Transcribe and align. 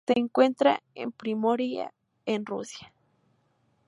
Se 0.07 0.17
encuentra 0.17 0.81
en 0.95 1.11
Primorie 1.11 1.91
en 2.25 2.43
Rusia. 2.47 2.91